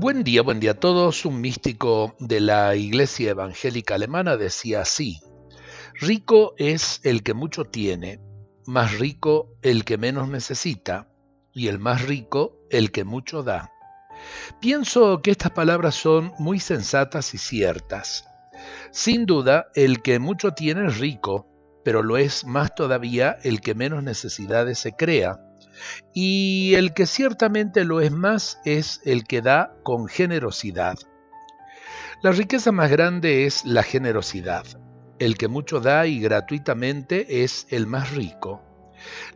Buen 0.00 0.22
día, 0.22 0.42
buen 0.42 0.60
día 0.60 0.70
a 0.70 0.74
todos. 0.74 1.24
Un 1.24 1.40
místico 1.40 2.14
de 2.20 2.38
la 2.40 2.76
Iglesia 2.76 3.30
Evangélica 3.30 3.96
Alemana 3.96 4.36
decía 4.36 4.82
así, 4.82 5.18
rico 5.94 6.54
es 6.56 7.00
el 7.02 7.24
que 7.24 7.34
mucho 7.34 7.64
tiene, 7.64 8.20
más 8.64 8.96
rico 9.00 9.56
el 9.60 9.84
que 9.84 9.98
menos 9.98 10.28
necesita, 10.28 11.08
y 11.52 11.66
el 11.66 11.80
más 11.80 12.06
rico 12.06 12.60
el 12.70 12.92
que 12.92 13.02
mucho 13.02 13.42
da. 13.42 13.72
Pienso 14.60 15.20
que 15.20 15.32
estas 15.32 15.50
palabras 15.50 15.96
son 15.96 16.32
muy 16.38 16.60
sensatas 16.60 17.34
y 17.34 17.38
ciertas. 17.38 18.24
Sin 18.92 19.26
duda, 19.26 19.66
el 19.74 20.00
que 20.00 20.20
mucho 20.20 20.52
tiene 20.52 20.86
es 20.86 20.98
rico, 20.98 21.48
pero 21.84 22.04
lo 22.04 22.18
es 22.18 22.44
más 22.44 22.72
todavía 22.72 23.36
el 23.42 23.60
que 23.60 23.74
menos 23.74 24.04
necesidades 24.04 24.78
se 24.78 24.92
crea 24.92 25.40
y 26.14 26.74
el 26.74 26.94
que 26.94 27.06
ciertamente 27.06 27.84
lo 27.84 28.00
es 28.00 28.12
más 28.12 28.60
es 28.64 29.00
el 29.04 29.24
que 29.24 29.42
da 29.42 29.74
con 29.82 30.08
generosidad. 30.08 30.98
La 32.22 32.32
riqueza 32.32 32.72
más 32.72 32.90
grande 32.90 33.46
es 33.46 33.64
la 33.64 33.82
generosidad. 33.82 34.64
El 35.18 35.36
que 35.36 35.48
mucho 35.48 35.80
da 35.80 36.06
y 36.06 36.20
gratuitamente 36.20 37.44
es 37.44 37.66
el 37.70 37.86
más 37.86 38.12
rico. 38.12 38.62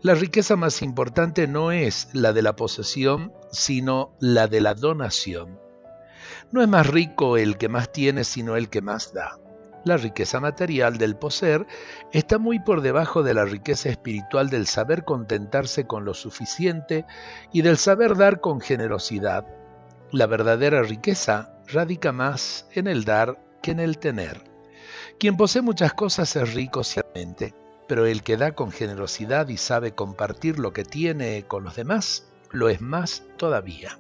La 0.01 0.15
riqueza 0.15 0.57
más 0.57 0.83
importante 0.83 1.47
no 1.47 1.71
es 1.71 2.09
la 2.13 2.33
de 2.33 2.43
la 2.43 2.57
posesión, 2.57 3.33
sino 3.53 4.17
la 4.21 4.49
de 4.49 4.61
la 4.61 4.75
donación. 4.75 5.61
No 6.51 6.61
es 6.61 6.69
más 6.69 6.87
rico 6.87 7.37
el 7.37 7.57
que 7.57 7.69
más 7.69 7.93
tiene, 7.93 8.25
sino 8.25 8.57
el 8.57 8.69
que 8.69 8.83
más 8.83 9.13
da. 9.15 9.39
La 9.85 9.97
riqueza 9.97 10.39
material 10.39 10.97
del 10.97 11.17
poseer 11.17 11.67
está 12.13 12.39
muy 12.39 12.61
por 12.61 12.83
debajo 12.83 13.25
de 13.25 13.35
la 13.35 13.45
riqueza 13.45 13.89
espiritual 13.89 14.49
del 14.49 14.69
saber 14.69 15.05
contentarse 15.05 15.87
con 15.89 16.05
lo 16.05 16.15
suficiente 16.15 17.05
y 17.53 17.63
del 17.63 17.79
saber 17.79 18.17
dar 18.17 18.41
con 18.41 18.61
generosidad. 18.61 19.45
La 20.13 20.27
verdadera 20.27 20.83
riqueza 20.83 21.55
radica 21.67 22.13
más 22.13 22.67
en 22.73 22.87
el 22.87 23.05
dar 23.05 23.39
que 23.61 23.73
en 23.73 23.81
el 23.81 23.99
tener. 23.99 24.45
Quien 25.19 25.37
posee 25.37 25.63
muchas 25.63 25.95
cosas 25.95 26.37
es 26.37 26.55
rico 26.55 26.85
ciertamente, 26.85 27.53
pero 27.89 28.07
el 28.07 28.23
que 28.23 28.37
da 28.37 28.53
con 28.53 28.71
generosidad 28.71 29.49
y 29.49 29.57
sabe 29.57 29.97
compartir 29.97 30.61
lo 30.61 30.73
que 30.73 30.85
tiene 30.85 31.45
con 31.49 31.65
los 31.65 31.75
demás, 31.75 32.29
lo 32.53 32.69
es 32.69 32.81
más 32.81 33.25
todavía. 33.37 33.99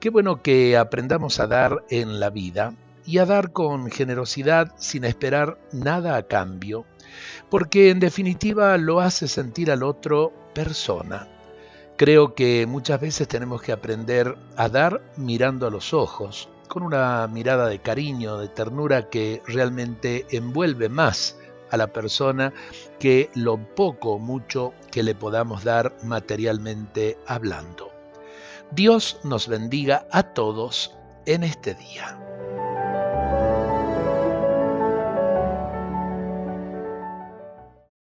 Qué 0.00 0.08
bueno 0.08 0.42
que 0.42 0.78
aprendamos 0.78 1.40
a 1.40 1.46
dar 1.46 1.84
en 1.90 2.20
la 2.20 2.30
vida 2.30 2.72
y 3.08 3.16
a 3.16 3.24
dar 3.24 3.52
con 3.52 3.90
generosidad 3.90 4.74
sin 4.76 5.04
esperar 5.04 5.58
nada 5.72 6.16
a 6.16 6.24
cambio, 6.24 6.84
porque 7.48 7.88
en 7.88 8.00
definitiva 8.00 8.76
lo 8.76 9.00
hace 9.00 9.28
sentir 9.28 9.70
al 9.70 9.82
otro 9.82 10.30
persona. 10.54 11.26
Creo 11.96 12.34
que 12.34 12.66
muchas 12.66 13.00
veces 13.00 13.26
tenemos 13.26 13.62
que 13.62 13.72
aprender 13.72 14.36
a 14.56 14.68
dar 14.68 15.00
mirando 15.16 15.66
a 15.66 15.70
los 15.70 15.94
ojos, 15.94 16.50
con 16.68 16.82
una 16.82 17.26
mirada 17.28 17.66
de 17.66 17.78
cariño, 17.78 18.36
de 18.36 18.48
ternura 18.48 19.08
que 19.08 19.40
realmente 19.46 20.26
envuelve 20.30 20.90
más 20.90 21.38
a 21.70 21.78
la 21.78 21.86
persona 21.86 22.52
que 22.98 23.30
lo 23.34 23.56
poco 23.74 24.16
o 24.16 24.18
mucho 24.18 24.74
que 24.90 25.02
le 25.02 25.14
podamos 25.14 25.64
dar 25.64 25.96
materialmente 26.04 27.16
hablando. 27.26 27.90
Dios 28.70 29.18
nos 29.24 29.48
bendiga 29.48 30.06
a 30.12 30.34
todos 30.34 30.94
en 31.24 31.42
este 31.42 31.72
día. 31.72 32.27